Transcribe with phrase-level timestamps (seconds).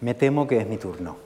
[0.00, 1.18] Me temo que es mi turno.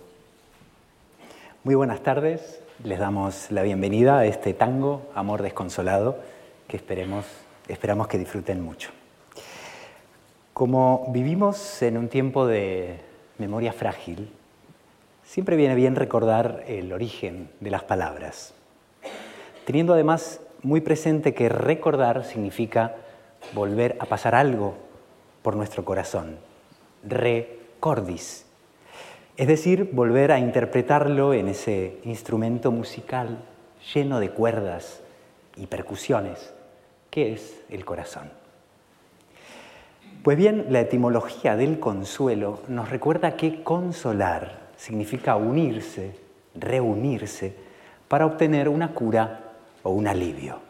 [1.62, 6.18] Muy buenas tardes, les damos la bienvenida a este tango, Amor Desconsolado,
[6.66, 7.24] que esperemos,
[7.68, 8.90] esperamos que disfruten mucho.
[10.52, 12.98] Como vivimos en un tiempo de
[13.38, 14.28] memoria frágil,
[15.22, 18.54] siempre viene bien recordar el origen de las palabras,
[19.66, 22.96] teniendo además muy presente que recordar significa
[23.52, 24.74] volver a pasar algo
[25.42, 26.38] por nuestro corazón,
[27.04, 28.43] recordis,
[29.36, 33.38] es decir, volver a interpretarlo en ese instrumento musical
[33.92, 35.00] lleno de cuerdas
[35.56, 36.54] y percusiones,
[37.10, 38.30] que es el corazón.
[40.22, 46.16] Pues bien, la etimología del consuelo nos recuerda que consolar significa unirse,
[46.54, 47.54] reunirse,
[48.08, 50.60] para obtener una cura o un alivio.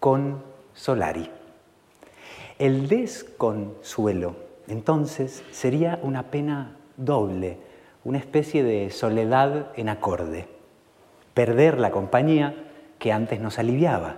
[0.00, 1.30] Consolari.
[2.58, 4.34] El desconsuelo,
[4.66, 7.58] entonces, sería una pena doble,
[8.04, 10.48] una especie de soledad en acorde.
[11.34, 12.54] Perder la compañía
[12.98, 14.16] que antes nos aliviaba,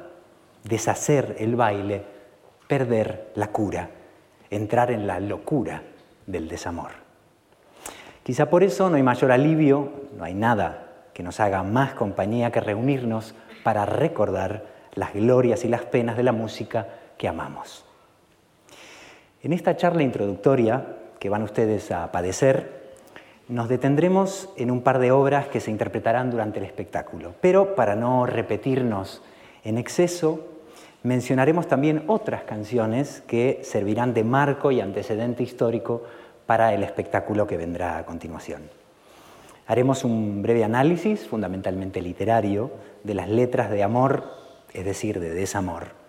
[0.65, 2.03] deshacer el baile,
[2.67, 3.91] perder la cura,
[4.51, 5.83] entrar en la locura
[6.27, 6.91] del desamor.
[8.23, 12.51] Quizá por eso no hay mayor alivio, no hay nada que nos haga más compañía
[12.51, 17.85] que reunirnos para recordar las glorias y las penas de la música que amamos.
[19.43, 20.87] En esta charla introductoria
[21.25, 22.93] que van ustedes a padecer,
[23.49, 27.33] nos detendremos en un par de obras que se interpretarán durante el espectáculo.
[27.41, 29.23] Pero para no repetirnos
[29.65, 30.47] en exceso,
[31.03, 36.03] mencionaremos también otras canciones que servirán de marco y antecedente histórico
[36.45, 38.69] para el espectáculo que vendrá a continuación.
[39.67, 42.71] Haremos un breve análisis, fundamentalmente literario,
[43.03, 44.25] de las letras de amor,
[44.75, 46.04] es decir, de desamor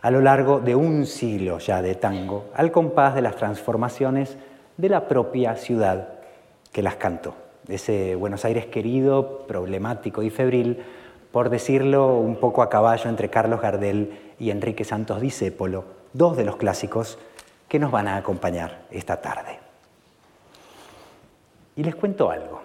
[0.00, 4.36] a lo largo de un siglo ya de tango, al compás de las transformaciones
[4.76, 6.08] de la propia ciudad
[6.72, 7.34] que las cantó.
[7.66, 10.82] Ese Buenos Aires querido, problemático y febril,
[11.32, 16.44] por decirlo un poco a caballo entre Carlos Gardel y Enrique Santos Discépolo, dos de
[16.44, 17.18] los clásicos
[17.68, 19.58] que nos van a acompañar esta tarde.
[21.76, 22.62] Y les cuento algo.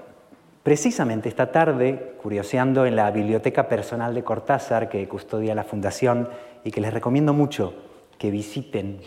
[0.63, 6.29] Precisamente esta tarde, curioseando en la biblioteca personal de Cortázar que custodia la Fundación
[6.63, 7.74] y que les recomiendo mucho
[8.18, 9.01] que visiten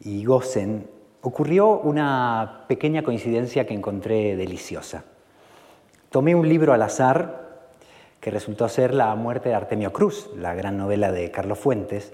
[0.00, 0.88] y gocen,
[1.22, 5.04] ocurrió una pequeña coincidencia que encontré deliciosa.
[6.10, 7.70] Tomé un libro al azar
[8.20, 12.12] que resultó ser La muerte de Artemio Cruz, la gran novela de Carlos Fuentes.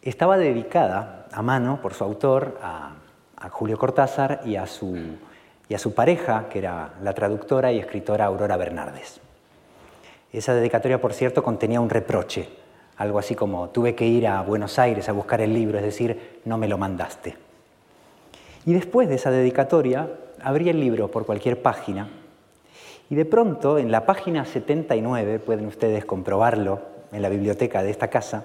[0.00, 2.96] Estaba dedicada a mano por su autor, a,
[3.50, 4.96] Julio Cortázar y a, su,
[5.70, 9.20] y a su pareja, que era la traductora y escritora Aurora Bernardes.
[10.32, 12.48] Esa dedicatoria, por cierto, contenía un reproche
[13.00, 16.40] algo así como tuve que ir a Buenos Aires a buscar el libro, es decir,
[16.44, 17.34] no me lo mandaste.
[18.66, 20.06] Y después de esa dedicatoria,
[20.42, 22.10] abrí el libro por cualquier página
[23.08, 28.08] y de pronto en la página 79, pueden ustedes comprobarlo en la biblioteca de esta
[28.08, 28.44] casa,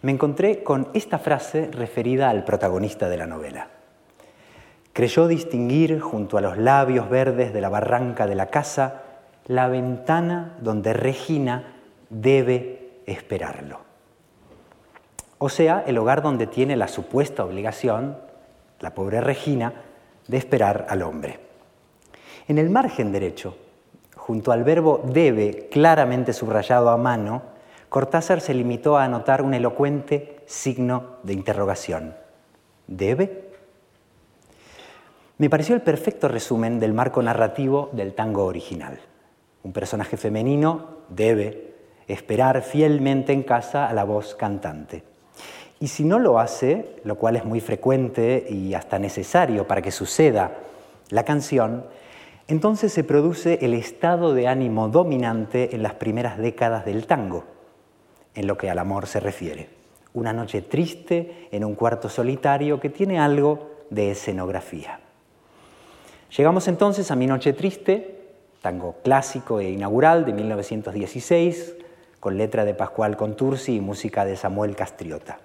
[0.00, 3.68] me encontré con esta frase referida al protagonista de la novela.
[4.94, 9.02] Creyó distinguir junto a los labios verdes de la barranca de la casa
[9.46, 11.74] la ventana donde Regina
[12.10, 13.80] debe esperarlo.
[15.38, 18.16] O sea, el hogar donde tiene la supuesta obligación,
[18.78, 19.72] la pobre Regina,
[20.28, 21.40] de esperar al hombre.
[22.46, 23.56] En el margen derecho,
[24.14, 27.42] junto al verbo debe, claramente subrayado a mano,
[27.88, 32.14] Cortázar se limitó a anotar un elocuente signo de interrogación.
[32.86, 33.43] ¿Debe?
[35.36, 39.00] Me pareció el perfecto resumen del marco narrativo del tango original.
[39.64, 41.74] Un personaje femenino debe
[42.06, 45.02] esperar fielmente en casa a la voz cantante.
[45.80, 49.90] Y si no lo hace, lo cual es muy frecuente y hasta necesario para que
[49.90, 50.52] suceda
[51.10, 51.84] la canción,
[52.46, 57.42] entonces se produce el estado de ánimo dominante en las primeras décadas del tango,
[58.36, 59.68] en lo que al amor se refiere.
[60.12, 65.00] Una noche triste en un cuarto solitario que tiene algo de escenografía.
[66.36, 71.76] Llegamos entonces a Mi Noche Triste, tango clásico e inaugural de 1916,
[72.18, 75.38] con letra de Pascual Contursi y música de Samuel Castriota.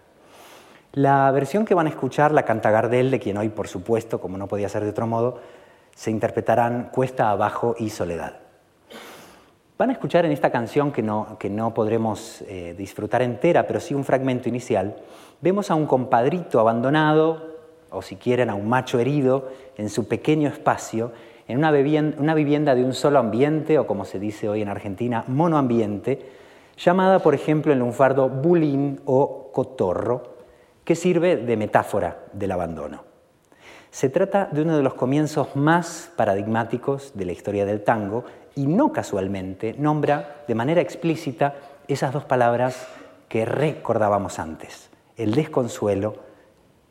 [0.93, 4.39] La versión que van a escuchar la canta Gardel, de quien hoy, por supuesto, como
[4.39, 5.39] no podía ser de otro modo,
[5.93, 8.39] se interpretarán Cuesta abajo y Soledad.
[9.77, 13.79] Van a escuchar en esta canción, que no, que no podremos eh, disfrutar entera, pero
[13.79, 14.95] sí un fragmento inicial,
[15.39, 17.48] vemos a un compadrito abandonado,
[17.91, 21.11] o si quieren a un macho herido, en su pequeño espacio,
[21.47, 26.19] en una vivienda de un solo ambiente, o como se dice hoy en Argentina, monoambiente,
[26.77, 30.37] llamada por ejemplo en lunfardo bulín o cotorro,
[30.83, 33.03] que sirve de metáfora del abandono.
[33.91, 38.23] Se trata de uno de los comienzos más paradigmáticos de la historia del tango
[38.55, 41.55] y no casualmente nombra de manera explícita
[41.87, 42.87] esas dos palabras
[43.27, 46.28] que recordábamos antes, el desconsuelo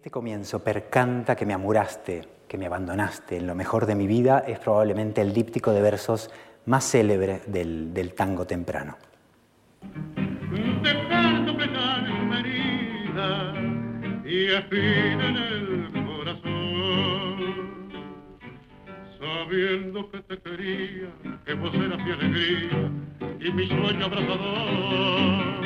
[0.00, 3.36] Este comienzo, percanta que me amuraste, que me abandonaste.
[3.36, 6.30] En lo mejor de mi vida, es probablemente el díptico de versos
[6.64, 8.96] más célebre del, tango temprano.
[19.20, 21.08] Sabiendo que te quería,
[21.44, 22.90] que vos eras mi alegría
[23.38, 25.59] y mi sueño abrazador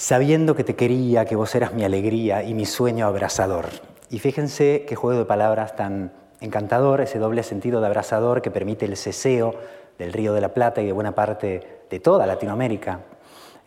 [0.00, 3.66] sabiendo que te quería, que vos eras mi alegría y mi sueño abrazador.
[4.08, 8.86] Y fíjense qué juego de palabras tan encantador, ese doble sentido de abrazador que permite
[8.86, 9.54] el ceseo
[9.98, 13.00] del Río de la Plata y de buena parte de toda Latinoamérica.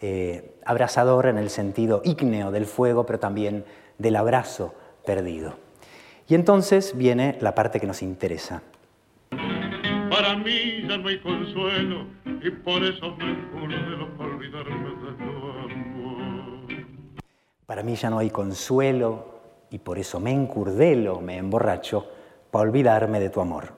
[0.01, 3.63] Eh, abrazador en el sentido ígneo del fuego, pero también
[3.99, 4.73] del abrazo
[5.05, 5.53] perdido.
[6.27, 8.63] Y entonces viene la parte que nos interesa.
[9.29, 15.42] Para mí ya no hay consuelo y por eso me de olvidarme de tu
[17.73, 19.25] para mí ya no hay consuelo
[19.71, 22.05] y por eso me encurdelo, me emborracho,
[22.51, 23.69] para olvidarme de tu amor.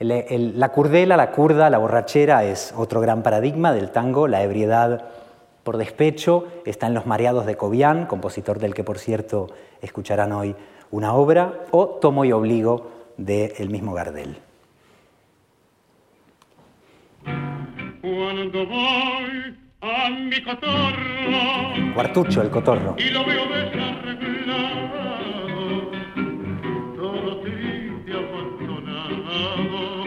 [0.00, 5.04] la curdela, la curda, la borrachera es otro gran paradigma del tango, la ebriedad
[5.62, 10.56] por despecho está en Los Mareados de Cobian, compositor del que por cierto escucharán hoy
[10.90, 14.36] una obra, o Tomo y Obligo del el mismo Gardel.
[19.82, 21.94] A mi cotorro.
[21.94, 22.94] Cuartucho, el cotorro.
[22.98, 25.90] Y lo veo desarreglado,
[26.96, 30.04] todo triste, abandonado.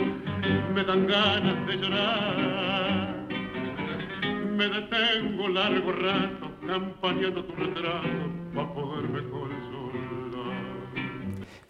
[0.74, 3.16] Me dan ganas de llorar.
[4.56, 8.08] Me detengo largo rato, campañando tu retrato,
[8.54, 8.85] consolar.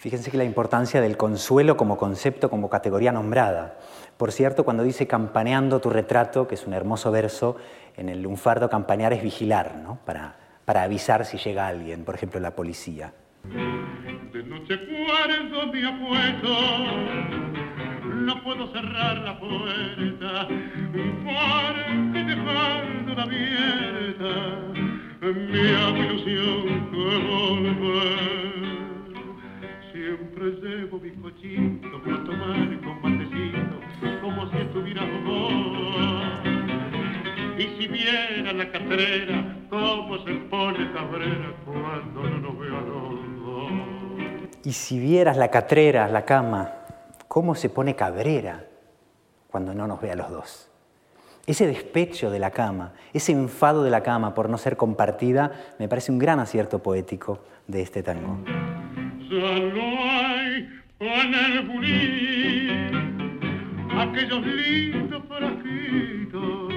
[0.06, 3.80] Fíjense que la importancia del consuelo como concepto, como categoría nombrada.
[4.18, 7.57] Por cierto, cuando dice campaneando tu retrato, que es un hermoso verso,
[7.98, 9.98] en el lunfardo campanear es vigilar, ¿no?
[10.06, 13.13] para, para avisar si llega alguien, por ejemplo la policía.
[13.46, 16.54] De noche cuarto mi apuesto,
[18.04, 20.48] no puedo cerrar la puerta,
[21.25, 22.22] porque
[23.22, 24.36] abierta,
[25.24, 28.75] mi hago ilusión que volver.
[30.06, 33.75] Siempre llevo mi cochito para tomar con matecito,
[34.22, 35.52] como si estuviera vos.
[37.57, 43.16] Y si viera la catrera, cómo se pone cabrera cuando no nos ve a los
[43.42, 44.60] dos.
[44.63, 46.72] Y si vieras la catrera, la cama,
[47.28, 48.63] cómo se pone cabrera
[49.50, 50.69] cuando no nos ve a los dos.
[51.48, 55.88] Ese despecho de la cama, ese enfado de la cama por no ser compartida, me
[55.88, 58.38] parece un gran acierto poético de este tango.
[59.36, 60.70] No hay
[61.02, 61.65] en el
[64.00, 66.74] aquellos lindos frasquitos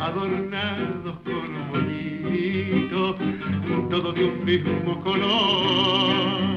[0.00, 3.14] adornados con bonito,
[3.90, 6.48] todo de un mismo color.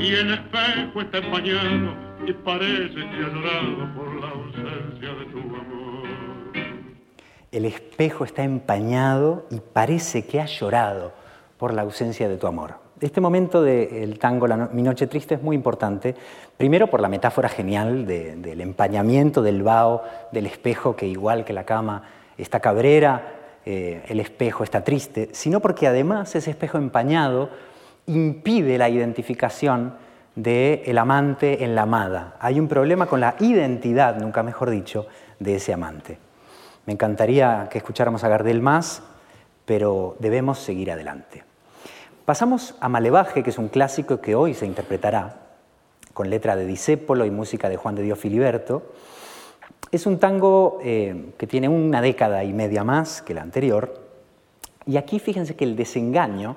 [0.00, 1.94] Y el espejo está empañado
[2.26, 6.08] y parece que ha llorado por la ausencia de tu amor.
[7.52, 11.12] El espejo está empañado y parece que ha llorado
[11.56, 12.83] por la ausencia de tu amor.
[13.04, 16.14] Este momento del tango Mi Noche Triste es muy importante,
[16.56, 20.00] primero por la metáfora genial del empañamiento del vaho,
[20.32, 22.02] del espejo que igual que la cama
[22.38, 27.50] está cabrera, eh, el espejo está triste, sino porque además ese espejo empañado
[28.06, 29.96] impide la identificación
[30.34, 32.36] del el amante en la amada.
[32.40, 35.06] Hay un problema con la identidad, nunca mejor dicho,
[35.38, 36.16] de ese amante.
[36.86, 39.02] Me encantaría que escucháramos a Gardel más,
[39.66, 41.44] pero debemos seguir adelante.
[42.24, 45.40] Pasamos a Malevaje, que es un clásico que hoy se interpretará
[46.14, 48.94] con letra de Disépolo y música de Juan de Dios Filiberto.
[49.90, 54.00] Es un tango eh, que tiene una década y media más que el anterior,
[54.86, 56.56] y aquí fíjense que el desengaño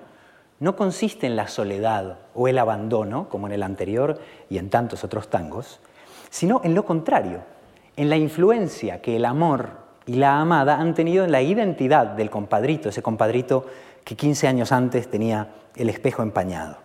[0.62, 5.04] no consiste en la soledad o el abandono, como en el anterior y en tantos
[5.04, 5.82] otros tangos,
[6.30, 7.42] sino en lo contrario,
[7.98, 9.72] en la influencia que el amor
[10.06, 13.66] y la amada han tenido en la identidad del compadrito, ese compadrito
[14.08, 16.78] que 15 años antes tenía el espejo empañado.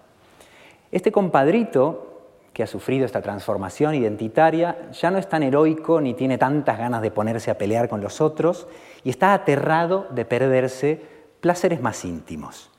[0.90, 6.36] Este compadrito que ha sufrido esta transformación identitaria ya no es tan heroico ni tiene
[6.36, 8.66] tantas ganas de ponerse a pelear con los otros
[9.04, 11.00] y está aterrado de perderse
[11.40, 12.72] placeres más íntimos.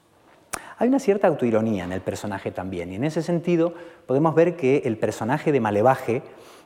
[0.77, 3.73] Hay una cierta autoironía en el personaje también y en ese sentido
[4.05, 6.21] podemos ver que el personaje de Malevaje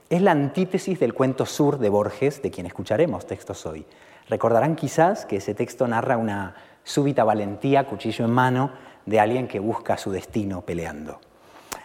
[0.09, 3.85] es la antítesis del cuento sur de Borges, de quien escucharemos textos hoy.
[4.29, 6.55] Recordarán quizás que ese texto narra una
[6.87, 8.71] súbita valentía, cuchillo en mano,
[9.05, 11.19] de alguien que busca su destino peleando.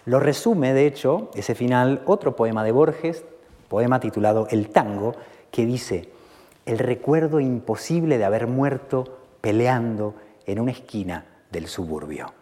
[0.05, 3.25] Lo resume, de hecho, ese final, otro poema de Borges,
[3.69, 5.15] poema titulado El tango,
[5.51, 6.09] que dice,
[6.67, 10.15] el recuerdo imposible de haber muerto peleando
[10.47, 12.33] en una esquina del suburbio.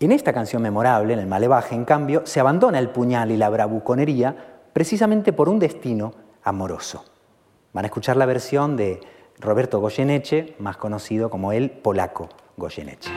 [0.00, 3.50] En esta canción memorable, en el Malevaje, en cambio, se abandona el puñal y la
[3.50, 4.34] bravuconería
[4.72, 7.04] precisamente por un destino amoroso.
[7.74, 9.00] Van a escuchar la versión de
[9.38, 13.10] Roberto Goyeneche, más conocido como el polaco Goyeneche.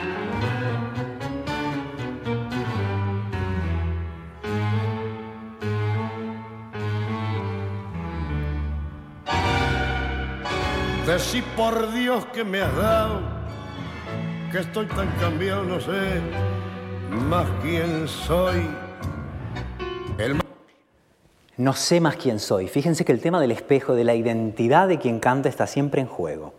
[11.06, 13.22] Decí por Dios que me has dado,
[14.52, 16.20] que estoy tan cambiado, no sé
[17.10, 18.87] más quién soy.
[21.58, 22.68] No sé más quién soy.
[22.68, 26.06] Fíjense que el tema del espejo, de la identidad de quien canta, está siempre en
[26.06, 26.54] juego.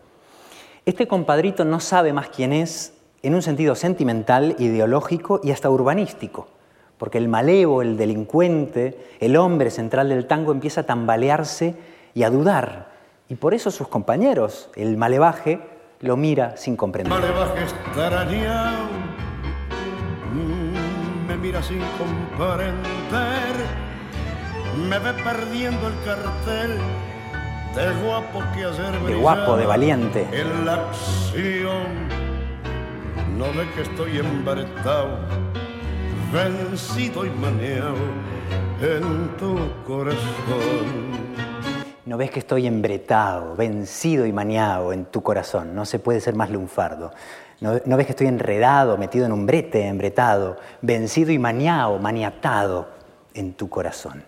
[0.85, 6.47] Este compadrito no sabe más quién es en un sentido sentimental, ideológico y hasta urbanístico,
[6.99, 11.75] porque el malevo, el delincuente, el hombre central del tango empieza a tambalearse
[12.13, 12.89] y a dudar
[13.29, 15.59] y por eso sus compañeros, el malevaje,
[15.99, 17.13] lo mira sin comprender.
[17.13, 17.61] Malevaje
[20.33, 22.73] mm, me mira sin comprender,
[24.77, 26.77] me ve perdiendo el cartel
[27.75, 30.27] de guapo que hacer De guapo, de valiente.
[30.31, 32.09] En la acción,
[33.37, 35.19] no ve que estoy embaretado,
[36.33, 37.95] vencido y maneado
[38.81, 41.09] en tu corazón.
[42.05, 45.75] No ves que estoy embretado, vencido y maniado en tu corazón.
[45.75, 47.11] No se puede ser más lunfardo.
[47.61, 52.87] No, ves que estoy enredado, metido en un brete, embretado, vencido y maniado, maniatado
[53.33, 54.23] en tu corazón.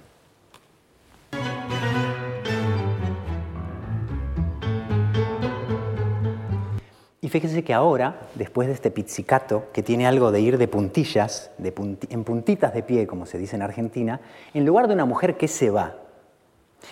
[7.31, 11.49] Y fíjense que ahora, después de este pizzicato, que tiene algo de ir de puntillas,
[11.57, 11.73] de
[12.09, 14.19] en puntitas de pie, como se dice en Argentina,
[14.53, 15.95] en lugar de una mujer que se va,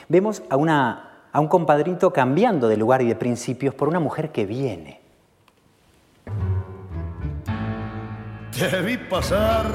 [0.08, 5.02] Vemos a, un compadrito cambiando de lugar y de principios por una mujer que viene.
[8.58, 9.66] Te vi pasar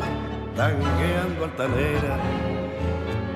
[0.56, 2.18] tangueando altanera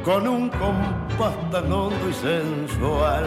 [0.05, 3.25] con un compás tan hondo y sensual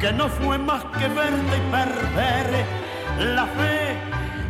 [0.00, 2.66] que no fue más que verte y perder
[3.18, 3.96] la fe,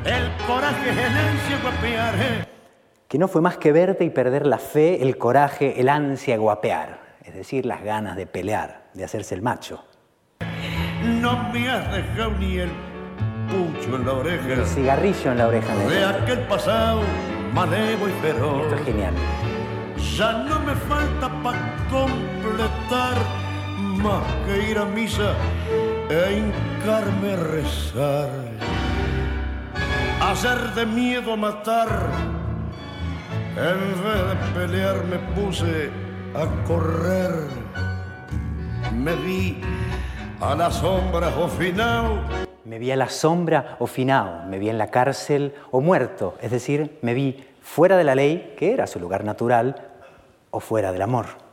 [0.04, 2.48] el coraje, el ansia guapear.
[3.08, 7.04] Que no fue más que verte y perder la fe, el coraje, el ansia guapear
[7.24, 9.82] es decir, las ganas de pelear, de hacerse el macho.
[11.02, 12.70] No me has dejado ni el
[13.48, 14.52] pucho en la oreja.
[14.52, 15.74] El cigarrillo en la oreja.
[15.74, 17.00] De aquel pasado
[17.54, 18.64] malevo y feroz.
[18.64, 19.14] Esto es genial.
[20.16, 23.43] Ya no me falta para completar
[24.04, 25.34] más que ir a misa
[26.10, 28.30] e hincarme a rezar.
[30.20, 31.88] Hacer de miedo matar.
[33.56, 35.90] En vez de pelear me puse
[36.34, 37.34] a correr.
[38.92, 39.60] Me vi
[40.40, 42.18] a la sombra o finao.
[42.64, 46.50] Me vi a la sombra o finao, me vi en la cárcel o muerto, es
[46.50, 49.76] decir, me vi fuera de la ley, que era su lugar natural,
[50.50, 51.43] o fuera del amor.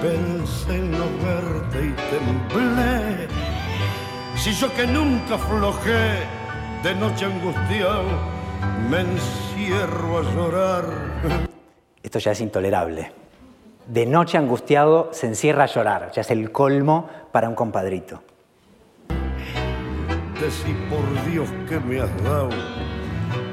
[0.00, 3.26] Pensé en no verte y temblé.
[4.36, 6.20] Si yo que nunca aflojé,
[6.84, 8.04] de noche angustiado,
[8.88, 10.84] me encierro a llorar.
[12.00, 13.10] Esto ya es intolerable.
[13.88, 18.22] De noche angustiado se encierra a llorar, ya es el colmo para un compadrito.
[20.40, 22.50] Decí por Dios que me has dado,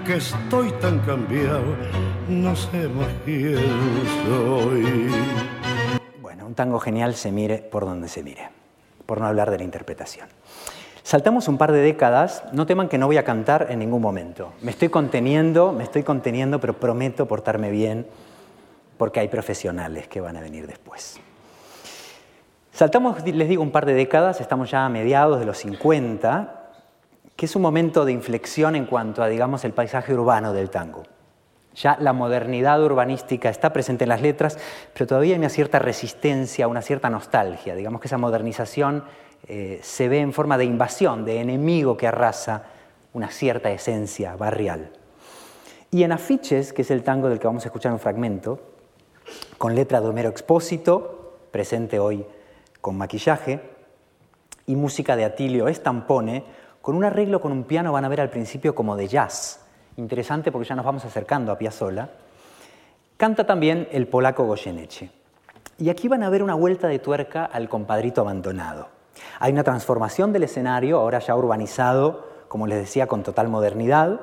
[0.05, 1.75] que estoy tan cambiado,
[2.29, 3.57] no sé más quién
[4.27, 5.64] soy.
[6.45, 8.49] Un tango genial se mire por donde se mire,
[9.05, 10.27] por no hablar de la interpretación.
[11.01, 14.53] Saltamos un par de décadas, no teman que no voy a cantar en ningún momento.
[14.61, 18.07] Me estoy conteniendo, me estoy conteniendo, pero prometo portarme bien
[18.97, 21.19] porque hay profesionales que van a venir después.
[22.71, 26.71] Saltamos, les digo, un par de décadas, estamos ya a mediados de los 50,
[27.35, 31.03] que es un momento de inflexión en cuanto a, digamos, el paisaje urbano del tango.
[31.75, 34.57] Ya la modernidad urbanística está presente en las letras,
[34.93, 37.75] pero todavía hay una cierta resistencia, una cierta nostalgia.
[37.75, 39.03] Digamos que esa modernización
[39.47, 42.63] eh, se ve en forma de invasión, de enemigo que arrasa
[43.13, 44.91] una cierta esencia barrial.
[45.91, 48.59] Y en Afiches, que es el tango del que vamos a escuchar un fragmento,
[49.57, 52.25] con letra de Homero Expósito, presente hoy
[52.81, 53.61] con maquillaje,
[54.67, 56.43] y música de Atilio Estampone,
[56.81, 59.64] con un arreglo con un piano, van a ver al principio como de jazz.
[59.97, 62.09] Interesante porque ya nos vamos acercando a Piazzolla.
[63.17, 65.09] Canta también el polaco Goyeneche.
[65.77, 68.89] Y aquí van a ver una vuelta de tuerca al compadrito abandonado.
[69.39, 74.19] Hay una transformación del escenario, ahora ya urbanizado, como les decía, con total modernidad.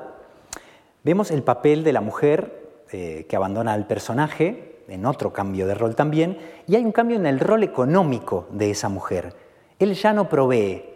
[1.03, 5.75] Vemos el papel de la mujer eh, que abandona al personaje, en otro cambio de
[5.75, 6.37] rol también,
[6.67, 9.35] y hay un cambio en el rol económico de esa mujer.
[9.79, 10.92] Él ya no provee,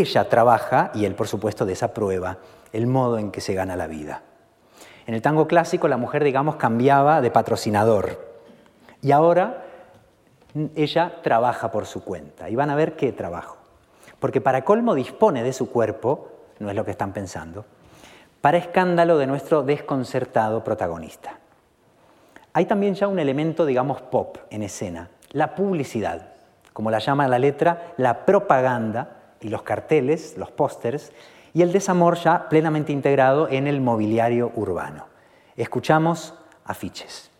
[0.00, 2.38] ella trabaja y él, por supuesto, desaprueba
[2.72, 4.22] el modo en que se gana la vida.
[5.06, 8.34] En el tango clásico la mujer, digamos, cambiaba de patrocinador
[9.00, 9.64] y ahora
[10.74, 12.48] ella trabaja por su cuenta.
[12.48, 13.58] Y van a ver qué trabajo.
[14.18, 17.64] Porque para colmo dispone de su cuerpo, no es lo que están pensando,
[18.40, 21.38] para escándalo de nuestro desconcertado protagonista.
[22.52, 26.28] Hay también ya un elemento, digamos, pop en escena, la publicidad,
[26.72, 31.12] como la llama la letra, la propaganda y los carteles, los pósters,
[31.52, 35.06] y el desamor ya plenamente integrado en el mobiliario urbano.
[35.54, 36.34] Escuchamos
[36.64, 37.30] afiches.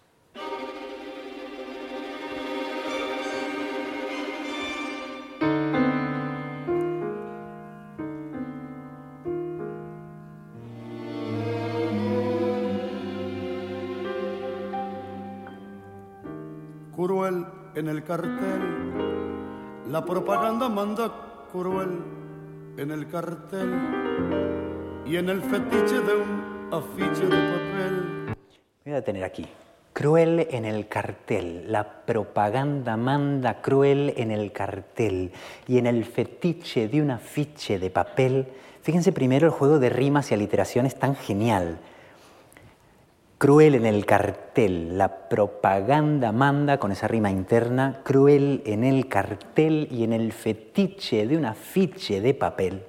[16.95, 18.63] Cruel en el cartel,
[19.91, 21.24] la propaganda manda
[21.55, 22.03] cruel
[22.77, 23.73] en el cartel
[25.07, 28.35] y en el fetiche de un afiche de papel.
[28.85, 29.47] Voy a detener aquí.
[29.93, 35.31] Cruel en el cartel, la propaganda manda cruel en el cartel
[35.69, 38.49] y en el fetiche de un afiche de papel.
[38.83, 41.79] Fíjense primero el juego de rimas y aliteraciones tan genial.
[43.45, 49.87] Cruel en el cartel, la propaganda manda con esa rima interna, cruel en el cartel
[49.91, 52.87] y en el fetiche de un afiche de papel.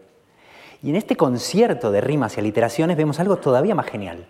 [0.82, 4.28] Y en este concierto de rimas y aliteraciones vemos algo todavía más genial.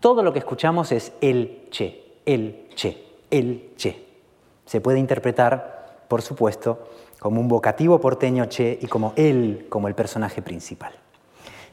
[0.00, 2.96] Todo lo que escuchamos es el che, el che,
[3.30, 4.02] el che.
[4.64, 9.94] Se puede interpretar, por supuesto, como un vocativo porteño che y como él como el
[9.94, 10.94] personaje principal.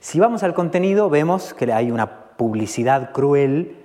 [0.01, 3.77] Si vamos al contenido, vemos que hay una publicidad cruel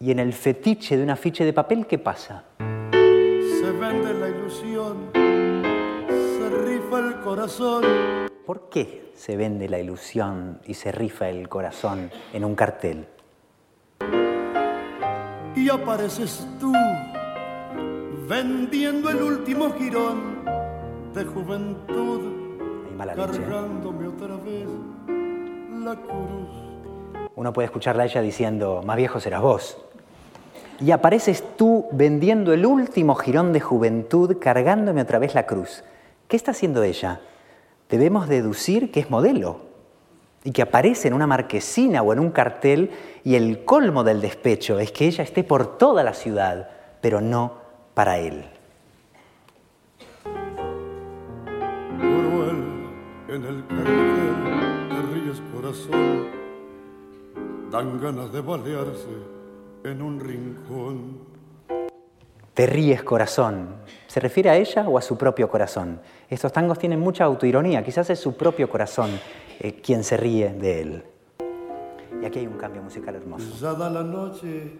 [0.00, 2.44] y en el fetiche de un afiche de papel, ¿qué pasa?
[2.58, 7.84] Se vende la ilusión, se rifa el corazón.
[8.44, 13.06] ¿Por qué se vende la ilusión y se rifa el corazón en un cartel?
[15.56, 16.72] Y apareces tú
[18.28, 20.44] vendiendo el último girón
[21.14, 22.20] de juventud,
[22.88, 23.40] Hay mala leche.
[23.40, 24.68] cargándome otra vez
[25.82, 26.66] la cruz.
[27.34, 29.85] Uno puede escucharla a ella diciendo, más viejo serás vos.
[30.80, 35.82] Y apareces tú vendiendo el último jirón de juventud, cargándome otra vez la cruz.
[36.28, 37.20] ¿Qué está haciendo ella?
[37.88, 39.60] Debemos deducir que es modelo
[40.44, 42.90] y que aparece en una marquesina o en un cartel
[43.24, 46.68] y el colmo del despecho es que ella esté por toda la ciudad,
[47.00, 47.54] pero no
[47.94, 48.44] para él.
[53.28, 55.42] En el cartel, te ríes
[57.70, 59.35] dan ganas de balearse
[59.86, 61.18] en un rincón.
[62.54, 63.76] Te ríes corazón.
[64.06, 66.00] ¿Se refiere a ella o a su propio corazón?
[66.28, 69.10] Estos tangos tienen mucha autoironía, quizás es su propio corazón
[69.60, 71.04] eh, quien se ríe de él.
[72.22, 73.46] Y aquí hay un cambio musical hermoso.
[73.60, 74.72] Ya da la noche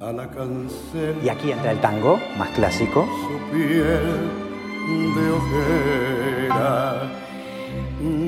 [0.00, 1.16] a la cancel.
[1.22, 3.06] Y aquí entra el tango, más clásico.
[3.06, 4.30] su piel
[5.14, 7.12] de ojera.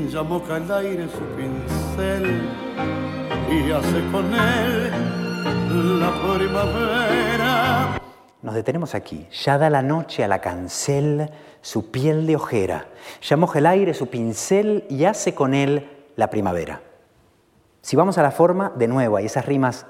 [0.08, 2.40] Ya moca el aire su pincel
[3.50, 5.17] y hace con él
[5.70, 8.00] la primavera.
[8.42, 9.26] Nos detenemos aquí.
[9.44, 12.86] Ya da la noche a la cancel su piel de ojera.
[13.22, 16.80] Ya moja el aire su pincel y hace con él la primavera.
[17.82, 19.86] Si vamos a la forma, de nuevo, hay esas rimas,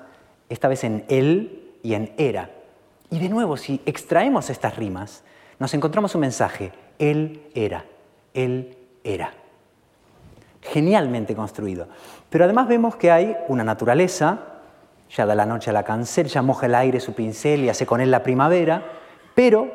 [0.49, 2.51] esta vez en él y en era.
[3.11, 5.23] Y de nuevo, si extraemos estas rimas,
[5.59, 6.73] nos encontramos un mensaje.
[6.99, 7.85] Él era,
[8.35, 9.33] él era.
[10.61, 11.89] Genialmente construido.
[12.31, 14.58] Pero además vemos que hay una naturaleza,
[15.11, 17.87] ya da la noche a la cancel, ya moja el aire su pincel y hace
[17.87, 18.83] con él la primavera,
[19.35, 19.69] pero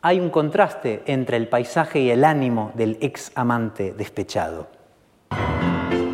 [0.00, 4.68] hay un contraste entre el paisaje y el ánimo del ex amante despechado.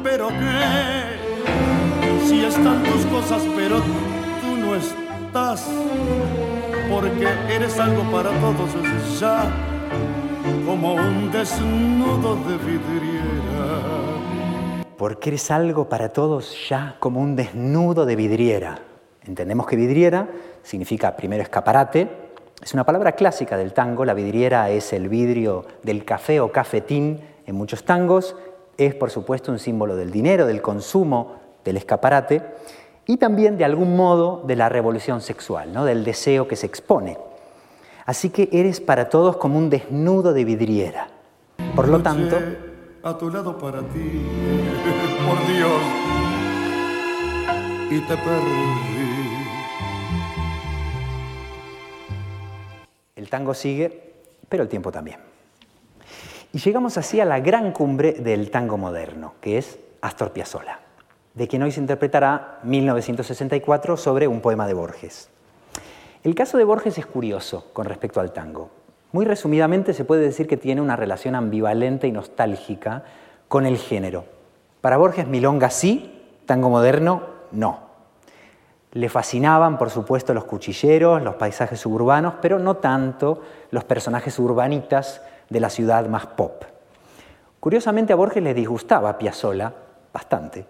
[0.03, 5.69] Pero qué, si están tus cosas, pero tú no estás,
[6.91, 9.51] porque eres algo para todos ya.
[10.67, 13.74] como un desnudo de vidriera.
[14.97, 18.79] Porque eres algo para todos ya como un desnudo de vidriera.
[19.25, 20.29] Entendemos que vidriera
[20.63, 22.09] significa primero escaparate,
[22.63, 27.21] es una palabra clásica del tango, la vidriera es el vidrio del café o cafetín
[27.47, 28.37] en muchos tangos,
[28.79, 32.43] es por supuesto un símbolo del dinero, del consumo, del escaparate
[33.07, 35.85] y también de algún modo de la revolución sexual, ¿no?
[35.85, 37.19] del deseo que se expone.
[38.07, 41.09] Así que eres para todos como un desnudo de vidriera.
[41.75, 42.39] Por lo tanto...
[43.05, 43.87] A tu lado para ti,
[45.27, 45.83] por Dios,
[47.91, 49.15] y te perdí.
[53.15, 54.15] El tango sigue,
[54.49, 55.21] pero el tiempo también.
[56.55, 60.81] Y llegamos así a la gran cumbre del tango moderno, que es Astor Piazzolla,
[61.35, 65.29] de quien hoy se interpretará 1964 sobre un poema de Borges.
[66.23, 68.71] El caso de Borges es curioso con respecto al tango.
[69.15, 73.05] Muy resumidamente se puede decir que tiene una relación ambivalente y nostálgica
[73.47, 74.25] con el género.
[74.81, 77.23] Para Borges milonga sí, tango moderno
[77.53, 77.79] no.
[78.91, 85.23] Le fascinaban, por supuesto, los cuchilleros, los paisajes suburbanos, pero no tanto los personajes urbanitas
[85.49, 86.65] de la ciudad más pop.
[87.61, 89.73] Curiosamente a Borges le disgustaba Piazzolla
[90.13, 90.67] bastante,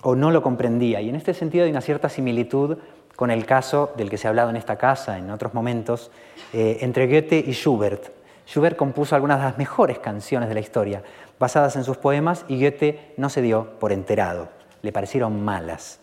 [0.00, 2.78] o no lo comprendía, y en este sentido hay una cierta similitud
[3.16, 6.10] con el caso del que se ha hablado en esta casa en otros momentos,
[6.52, 8.10] eh, entre Goethe y Schubert.
[8.46, 11.02] Schubert compuso algunas de las mejores canciones de la historia,
[11.38, 14.48] basadas en sus poemas, y Goethe no se dio por enterado,
[14.82, 15.98] le parecieron malas.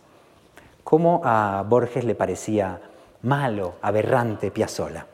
[0.83, 2.81] ¿Cómo a Borges le parecía
[3.21, 5.05] malo, aberrante Piazzolla?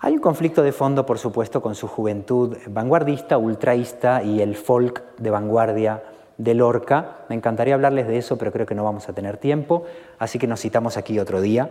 [0.00, 5.02] Hay un conflicto de fondo, por supuesto, con su juventud vanguardista, ultraísta y el folk
[5.16, 6.02] de vanguardia
[6.38, 7.18] de Lorca.
[7.28, 9.84] Me encantaría hablarles de eso, pero creo que no vamos a tener tiempo,
[10.18, 11.68] así que nos citamos aquí otro día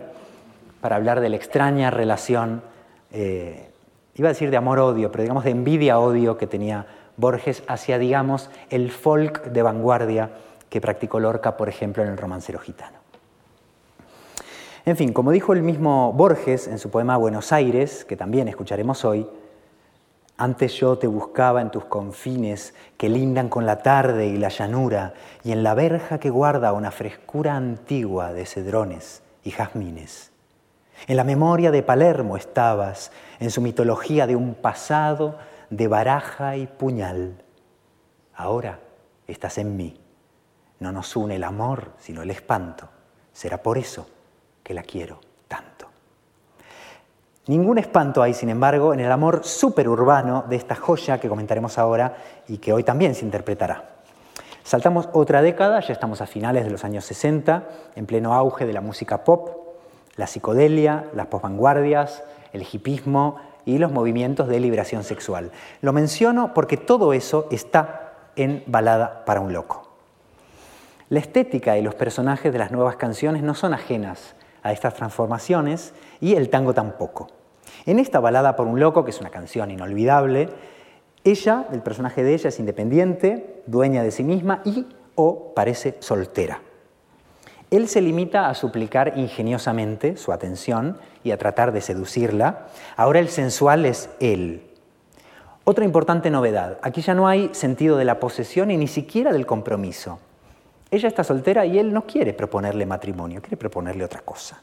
[0.80, 2.62] para hablar de la extraña relación,
[3.12, 3.70] eh,
[4.14, 8.92] iba a decir de amor-odio, pero digamos de envidia-odio que tenía Borges hacia, digamos, el
[8.92, 10.30] folk de vanguardia
[10.68, 12.98] que practicó Lorca, por ejemplo, en el romancero gitano.
[14.84, 19.04] En fin, como dijo el mismo Borges en su poema Buenos Aires, que también escucharemos
[19.04, 19.26] hoy,
[20.38, 25.12] antes yo te buscaba en tus confines que lindan con la tarde y la llanura,
[25.42, 30.30] y en la verja que guarda una frescura antigua de cedrones y jazmines.
[31.08, 35.38] En la memoria de Palermo estabas, en su mitología de un pasado
[35.70, 37.42] de baraja y puñal.
[38.34, 38.78] Ahora
[39.26, 40.00] estás en mí.
[40.78, 42.88] No nos une el amor, sino el espanto.
[43.32, 44.06] Será por eso
[44.62, 45.27] que la quiero.
[47.48, 52.18] Ningún espanto hay, sin embargo, en el amor superurbano de esta joya que comentaremos ahora
[52.46, 53.84] y que hoy también se interpretará.
[54.64, 58.74] Saltamos otra década, ya estamos a finales de los años 60, en pleno auge de
[58.74, 59.48] la música pop,
[60.16, 65.50] la psicodelia, las posvanguardias, el hipismo y los movimientos de liberación sexual.
[65.80, 69.88] Lo menciono porque todo eso está en Balada para un Loco.
[71.08, 75.94] La estética y los personajes de las nuevas canciones no son ajenas a estas transformaciones
[76.20, 77.37] y el tango tampoco.
[77.86, 80.48] En esta balada por un loco, que es una canción inolvidable,
[81.24, 86.62] ella, el personaje de ella, es independiente, dueña de sí misma y o parece soltera.
[87.70, 92.68] Él se limita a suplicar ingeniosamente su atención y a tratar de seducirla.
[92.96, 94.62] Ahora el sensual es él.
[95.64, 99.44] Otra importante novedad, aquí ya no hay sentido de la posesión y ni siquiera del
[99.44, 100.18] compromiso.
[100.90, 104.62] Ella está soltera y él no quiere proponerle matrimonio, quiere proponerle otra cosa.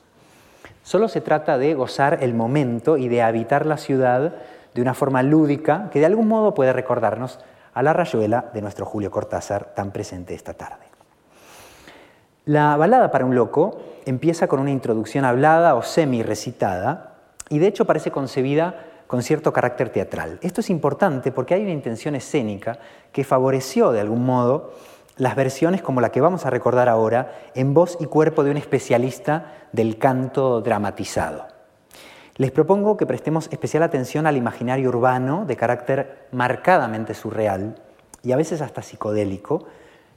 [0.85, 4.35] Solo se trata de gozar el momento y de habitar la ciudad
[4.75, 7.39] de una forma lúdica que de algún modo puede recordarnos
[7.73, 10.85] a la rayuela de nuestro Julio Cortázar tan presente esta tarde.
[12.45, 17.15] La balada para un loco empieza con una introducción hablada o semi-recitada
[17.49, 18.75] y de hecho parece concebida
[19.07, 20.37] con cierto carácter teatral.
[20.43, 22.77] Esto es importante porque hay una intención escénica
[23.11, 24.75] que favoreció de algún modo
[25.17, 28.57] las versiones como la que vamos a recordar ahora en voz y cuerpo de un
[28.57, 31.47] especialista del canto dramatizado.
[32.37, 37.75] Les propongo que prestemos especial atención al imaginario urbano de carácter marcadamente surreal
[38.23, 39.67] y a veces hasta psicodélico.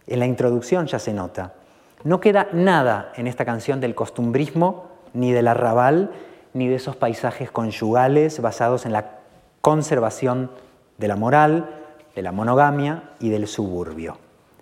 [0.08, 1.54] En la introducción ya se nota.
[2.02, 6.11] No queda nada en esta canción del costumbrismo, ni del arrabal,
[6.54, 9.18] ni de esos paisajes conyugales basados en la
[9.61, 10.50] conservación
[10.96, 11.70] de la moral,
[12.16, 14.18] de la monogamia y del suburbio.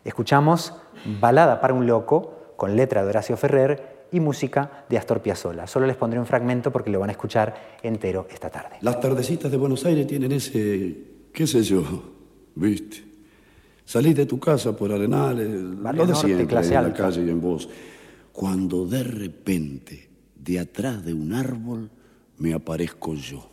[0.07, 0.73] Escuchamos
[1.21, 5.67] Balada para un loco con letra de Horacio Ferrer y música de Astor Piazzolla.
[5.67, 8.77] Solo les pondré un fragmento porque lo van a escuchar entero esta tarde.
[8.83, 10.97] Las tardecitas de Buenos Aires tienen ese,
[11.33, 11.83] qué sé yo,
[12.55, 13.05] viste.
[13.85, 17.69] Salís de tu casa por Arenales, lo de siempre, en la calle y en vos.
[18.33, 21.91] Cuando de repente, de atrás de un árbol,
[22.39, 23.49] me aparezco yo.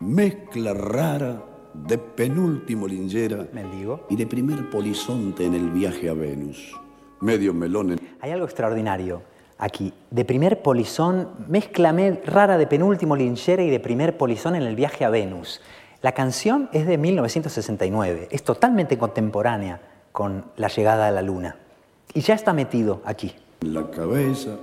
[0.00, 1.55] Mezcla rara
[1.86, 4.06] de penúltimo lingera Mendigo.
[4.10, 6.74] y de primer polizonte en el viaje a Venus.
[7.20, 8.00] Medio melón en...
[8.20, 9.22] Hay algo extraordinario
[9.58, 9.92] aquí.
[10.10, 14.76] De primer polizón, mezcla me- rara de penúltimo linchera y de primer polizón en el
[14.76, 15.60] viaje a Venus.
[16.02, 19.80] La canción es de 1969, es totalmente contemporánea
[20.12, 21.56] con la llegada a la luna.
[22.14, 23.34] Y ya está metido aquí.
[23.62, 24.56] la cabeza,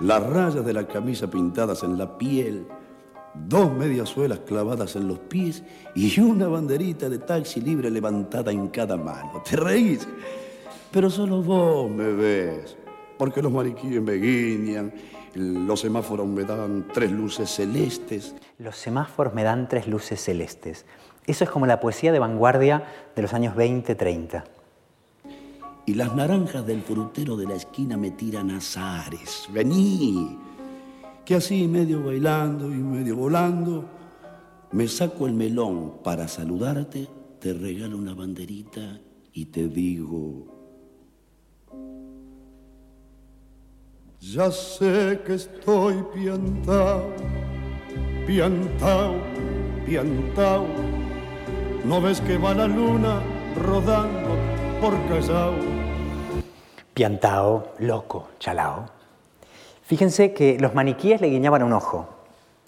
[0.00, 2.66] las rayas de la camisa pintadas en la piel,
[3.34, 5.62] dos mediasuelas clavadas en los pies
[5.94, 9.42] y una banderita de taxi libre levantada en cada mano.
[9.48, 10.06] ¿Te reís?
[10.90, 12.76] Pero solo vos me ves,
[13.18, 14.92] porque los mariquíes me guiñan,
[15.34, 18.34] los semáforos me dan tres luces celestes.
[18.58, 20.86] Los semáforos me dan tres luces celestes.
[21.26, 24.44] Eso es como la poesía de vanguardia de los años 20-30.
[25.84, 29.46] Y las naranjas del frutero de la esquina me tiran azares.
[29.50, 30.47] Vení.
[31.28, 33.84] Que así, medio bailando y medio volando,
[34.72, 37.06] me saco el melón para saludarte,
[37.38, 38.98] te regalo una banderita
[39.34, 40.46] y te digo.
[44.22, 47.12] Ya sé que estoy piantao,
[48.26, 49.16] piantao,
[49.84, 50.66] piantao.
[51.84, 53.20] ¿No ves que va la luna
[53.54, 54.30] rodando
[54.80, 55.52] por Callao?
[56.94, 58.97] Piantao, loco, chalao.
[59.88, 62.06] Fíjense que los maniquíes le guiñaban un ojo.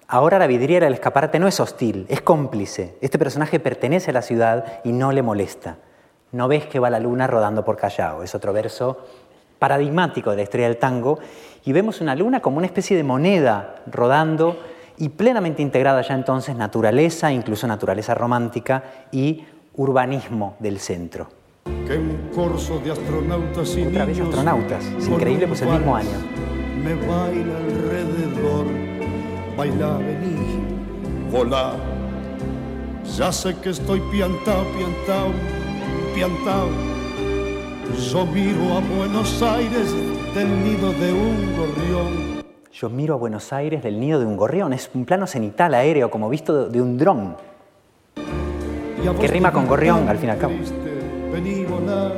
[0.07, 2.97] Ahora la vidriera del escaparate no es hostil, es cómplice.
[2.99, 5.77] Este personaje pertenece a la ciudad y no le molesta.
[6.31, 8.23] No ves que va la luna rodando por Callao.
[8.23, 9.05] Es otro verso
[9.59, 11.19] paradigmático de la historia del tango.
[11.63, 14.57] Y vemos una luna como una especie de moneda rodando
[14.97, 21.27] y plenamente integrada ya entonces naturaleza, incluso naturaleza romántica y urbanismo del centro.
[21.87, 24.83] que un corso de astronautas y Otra vez astronautas.
[24.85, 26.40] Es increíble, pues el mismo año.
[26.77, 28.65] Me baila alrededor,
[29.57, 30.65] baila, vení,
[31.31, 31.75] volá.
[33.17, 35.31] Ya sé que estoy piantao, piantao,
[36.15, 36.69] piantao.
[38.11, 39.93] Yo miro a Buenos Aires
[40.33, 42.41] del nido de un gorrión.
[42.71, 44.73] Yo miro a Buenos Aires del nido de un gorrión.
[44.73, 47.35] Es un plano cenital aéreo, como visto de un dron.
[49.19, 50.53] Que rima con gorrión, al fin y al cabo.
[51.33, 52.11] Vení, volá,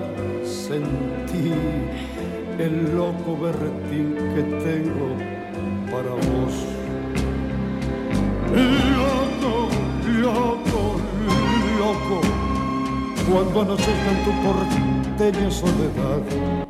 [0.44, 1.54] sentí
[2.60, 5.16] el loco berretín que tengo
[5.92, 6.54] para vos.
[8.52, 9.70] Loco,
[10.22, 10.96] loco,
[11.80, 12.22] loco,
[13.32, 16.20] cuando anochezca en tu porteña soledad.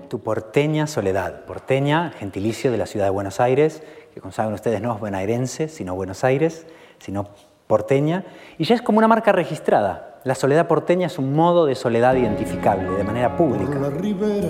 [0.07, 1.45] Tu porteña soledad.
[1.45, 5.67] Porteña, gentilicio de la ciudad de Buenos Aires, que como saben ustedes no es bonaerense,
[5.67, 6.65] sino Buenos Aires,
[6.99, 7.27] sino
[7.67, 8.23] porteña.
[8.57, 10.21] Y ya es como una marca registrada.
[10.23, 13.77] La soledad porteña es un modo de soledad identificable, de manera Por pública.
[13.77, 14.47] la ribera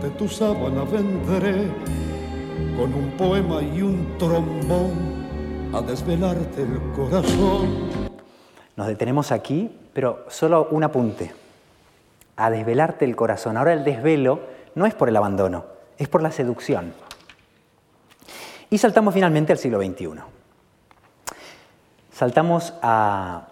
[0.00, 1.70] de tu sábana vendré
[2.76, 7.90] con un poema y un trombón a desvelarte el corazón.
[8.76, 11.32] Nos detenemos aquí, pero solo un apunte.
[12.36, 13.56] A desvelarte el corazón.
[13.56, 14.40] Ahora el desvelo
[14.74, 15.64] no es por el abandono,
[15.96, 16.92] es por la seducción.
[18.68, 20.20] Y saltamos finalmente al siglo XXI.
[22.12, 23.48] Saltamos a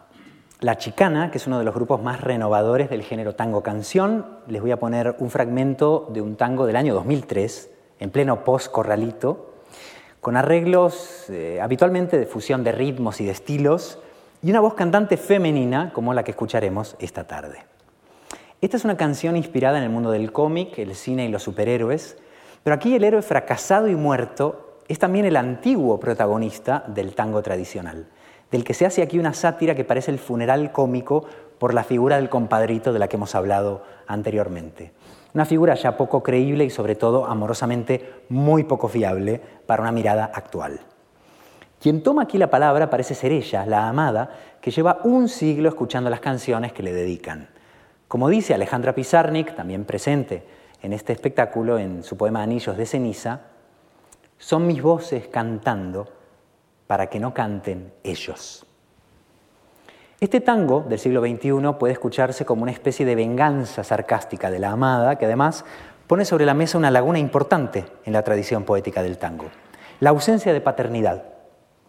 [0.64, 4.24] La Chicana, que es uno de los grupos más renovadores del género tango canción.
[4.46, 9.57] Les voy a poner un fragmento de un tango del año 2003, en pleno post-corralito,
[10.22, 13.98] con arreglos eh, habitualmente de fusión de ritmos y de estilos,
[14.40, 17.59] y una voz cantante femenina como la que escucharemos esta tarde.
[18.62, 22.16] Esta es una canción inspirada en el mundo del cómic, el cine y los superhéroes,
[22.62, 28.07] pero aquí el héroe fracasado y muerto es también el antiguo protagonista del tango tradicional,
[28.55, 31.25] del que se hace aquí una sátira que parece el funeral cómico
[31.59, 34.93] por la figura del compadrito de la que hemos hablado anteriormente.
[35.35, 40.31] Una figura ya poco creíble y sobre todo amorosamente muy poco fiable para una mirada
[40.33, 40.79] actual.
[41.81, 46.09] Quien toma aquí la palabra parece ser ella, la amada, que lleva un siglo escuchando
[46.09, 47.49] las canciones que le dedican.
[48.07, 50.45] Como dice Alejandra Pizarnik, también presente
[50.81, 53.40] en este espectáculo en su poema Anillos de ceniza,
[54.38, 56.07] son mis voces cantando
[56.87, 58.66] para que no canten ellos.
[60.20, 64.70] Este tango del siglo XXI puede escucharse como una especie de venganza sarcástica de la
[64.70, 65.64] amada, que además
[66.07, 69.47] pone sobre la mesa una laguna importante en la tradición poética del tango,
[70.01, 71.25] la ausencia de paternidad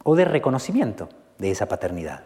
[0.03, 2.23] o de reconocimiento de esa paternidad.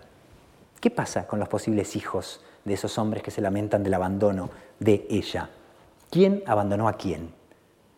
[0.80, 5.06] ¿Qué pasa con los posibles hijos de esos hombres que se lamentan del abandono de
[5.10, 5.50] ella?
[6.10, 7.34] ¿Quién abandonó a quién?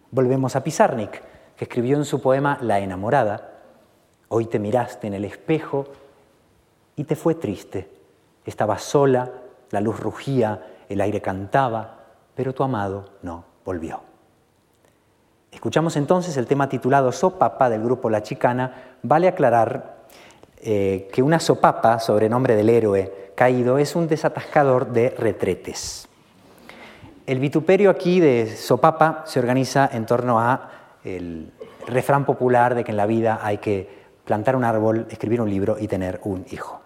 [0.09, 1.21] Volvemos a Pizarnik,
[1.55, 3.50] que escribió en su poema La enamorada,
[4.33, 5.87] Hoy te miraste en el espejo
[6.95, 7.89] y te fue triste.
[8.45, 9.29] Estabas sola,
[9.71, 11.97] la luz rugía, el aire cantaba,
[12.33, 13.99] pero tu amado no volvió.
[15.51, 18.95] Escuchamos entonces el tema titulado So Papá del grupo La Chicana.
[19.03, 20.05] Vale aclarar
[20.61, 26.07] eh, que una sopapa, sobrenombre del héroe caído, es un desatascador de retretes.
[27.25, 30.69] El vituperio aquí de sopapa se organiza en torno a
[31.03, 31.51] el
[31.85, 35.77] refrán popular de que en la vida hay que plantar un árbol, escribir un libro
[35.79, 36.81] y tener un hijo.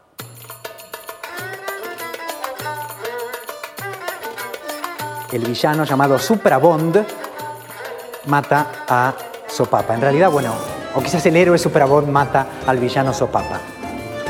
[5.32, 7.06] El villano llamado Suprabond
[8.28, 9.14] mata a
[9.48, 9.94] Sopapa.
[9.94, 10.54] En realidad, bueno,
[10.96, 13.60] o quizás el héroe Suprabond mata al villano Sopapa.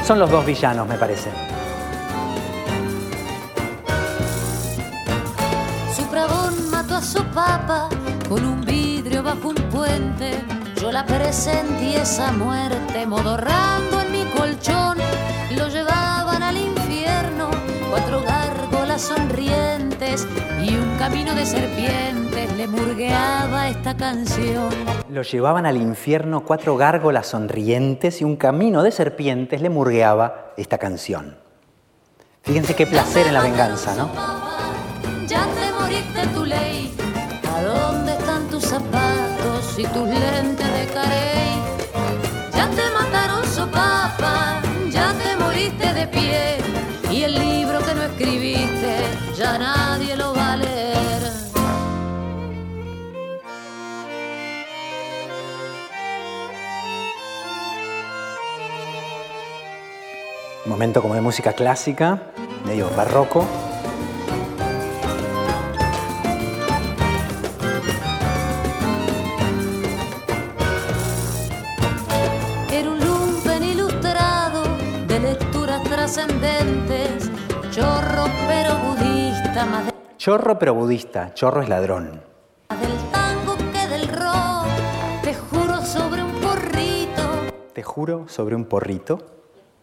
[0.04, 1.30] Son los dos villanos, me parece.
[5.96, 7.90] Suprabón mató a Sopapa
[8.28, 10.55] con un vidrio bajo un puente.
[10.96, 14.98] La presentí esa muerte modorrando en mi colchón.
[15.52, 17.50] Lo llevaban al infierno,
[17.90, 20.26] cuatro gárgolas sonrientes
[20.64, 24.70] y un camino de serpientes le murgueaba esta canción.
[25.10, 30.78] Lo llevaban al infierno cuatro gárgolas sonrientes y un camino de serpientes le murgueaba esta
[30.78, 31.38] canción.
[32.42, 34.12] Fíjense qué placer en la venganza, ¿no?
[35.28, 36.96] Ya te moriste tu ley.
[37.54, 40.55] ¿A dónde están tus zapatos y tus lentes
[49.58, 51.24] nadie lo va a leer.
[60.66, 62.22] Momento como de música clásica,
[62.66, 63.46] medio barroco.
[80.26, 82.20] Chorro pero budista, chorro es ladrón.
[82.82, 84.66] del tango que del rock.
[85.22, 87.22] Te juro sobre un porrito
[87.76, 89.20] Te juro sobre un porrito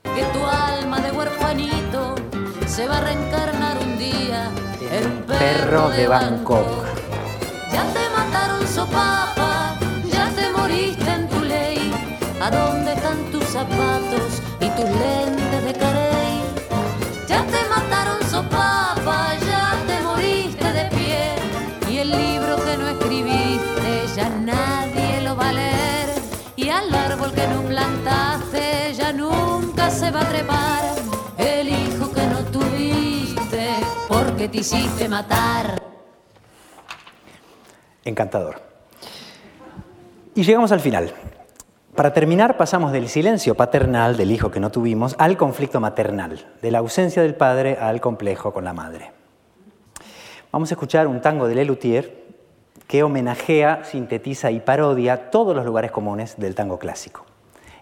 [0.02, 2.16] que tu alma de huerfanito
[2.66, 4.50] se va a reencarnar un día
[4.90, 6.86] en un perro de Bangkok.
[7.70, 9.76] Ya te mataron sopapa,
[10.10, 11.92] ya te moriste en tu ley.
[12.40, 12.91] ¿A dónde
[31.38, 33.68] El hijo que no tuviste
[34.08, 35.82] porque te hiciste matar.
[38.04, 38.60] Encantador.
[40.34, 41.12] Y llegamos al final.
[41.94, 46.70] Para terminar, pasamos del silencio paternal del hijo que no tuvimos al conflicto maternal, de
[46.70, 49.12] la ausencia del padre al complejo con la madre.
[50.50, 52.22] Vamos a escuchar un tango de Lelutier
[52.86, 57.26] que homenajea, sintetiza y parodia todos los lugares comunes del tango clásico.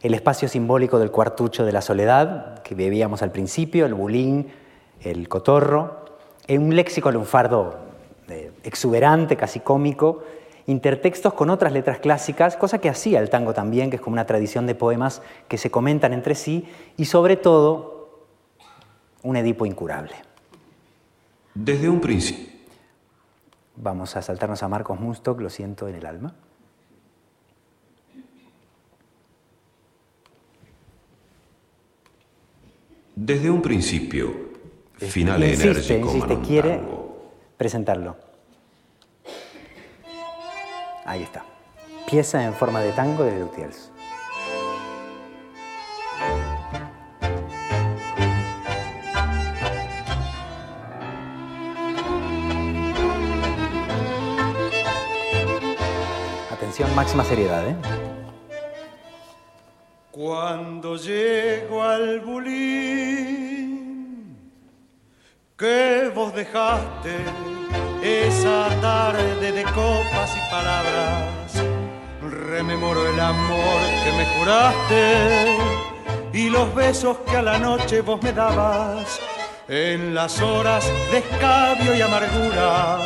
[0.03, 4.49] El espacio simbólico del cuartucho de la soledad, que bebíamos al principio, el bulín,
[5.01, 6.05] el cotorro,
[6.47, 7.77] en un léxico lunfardo
[8.29, 10.23] eh, exuberante, casi cómico,
[10.67, 14.27] intertextos con otras letras clásicas, cosa que hacía el tango también, que es como una
[14.27, 18.25] tradición de poemas que se comentan entre sí, y sobre todo
[19.23, 20.15] un Edipo incurable.
[21.55, 22.49] Desde un principio.
[23.77, 26.35] Vamos a saltarnos a Marcos Munstock, lo siento en el alma.
[33.23, 34.33] Desde un principio,
[34.97, 36.81] final insiste, enérgico, insiste, quiere
[37.59, 38.17] presentarlo.
[41.05, 41.45] Ahí está.
[42.11, 43.91] Pieza en forma de tango de Lutiers.
[56.51, 57.77] Atención, máxima seriedad, ¿eh?
[60.23, 63.57] Cuando llego al bulín
[65.57, 67.17] que vos dejaste
[68.03, 71.65] esa tarde de copas y palabras,
[72.21, 75.57] rememoro el amor que me juraste
[76.35, 79.19] y los besos que a la noche vos me dabas.
[79.69, 82.99] En las horas de escabio y amargura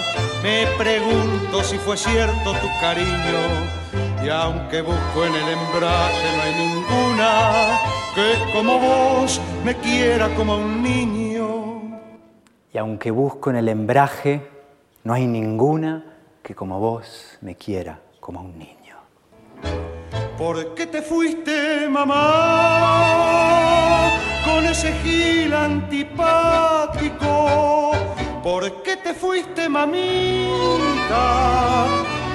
[0.42, 3.84] me pregunto si fue cierto tu cariño
[4.24, 6.54] y aunque busco en el embrague no hay
[6.94, 7.80] ninguna
[8.14, 12.00] que como vos me quiera como un niño.
[12.72, 14.48] Y aunque busco en el embraje,
[15.04, 16.04] no hay ninguna
[16.42, 18.96] que como vos me quiera como un niño.
[20.38, 22.20] ¿Por qué te fuiste, mamá?
[24.44, 27.22] Con ese gil antipático.
[28.42, 30.26] ¿Por qué te fuiste, mamita?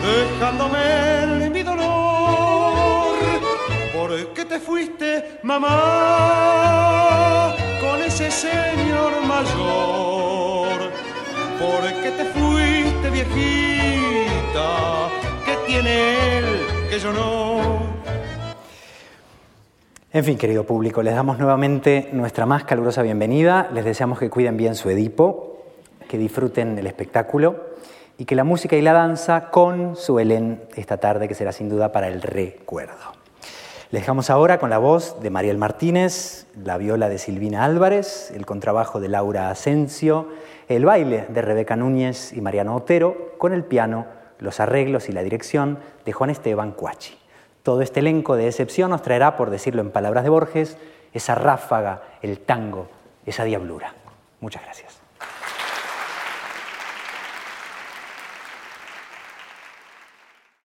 [0.02, 2.19] Dejándome en mi dolor.
[4.10, 5.70] ¿Por qué te te fuiste, mamá,
[7.80, 10.80] con ese señor mayor?
[11.60, 15.10] ¿Por qué te fuiste, viejita?
[15.46, 16.46] ¿Qué tiene él
[16.90, 17.60] que yo no?
[20.12, 23.70] En fin, querido público, les damos nuevamente nuestra más calurosa bienvenida.
[23.72, 25.66] Les deseamos que cuiden bien su Edipo,
[26.08, 27.76] que disfruten el espectáculo
[28.18, 32.08] y que la música y la danza consuelen esta tarde que será sin duda para
[32.08, 33.19] el recuerdo.
[33.92, 38.46] Les dejamos ahora con la voz de Mariel Martínez, la viola de Silvina Álvarez, el
[38.46, 40.28] contrabajo de Laura Asensio,
[40.68, 44.06] el baile de Rebeca Núñez y Mariano Otero, con el piano,
[44.38, 47.18] los arreglos y la dirección de Juan Esteban Cuachi.
[47.64, 50.78] Todo este elenco de excepción nos traerá, por decirlo en palabras de Borges,
[51.12, 52.90] esa ráfaga, el tango,
[53.26, 53.96] esa diablura.
[54.40, 54.99] Muchas gracias.